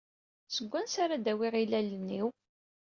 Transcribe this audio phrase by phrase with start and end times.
[0.55, 2.27] Seg wansi ara d-awiɣ ilalen-iw?